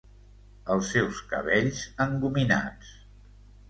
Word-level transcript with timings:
Els 0.75 0.89
seus 0.95 1.21
cabells 1.35 1.85
engominats. 2.09 2.95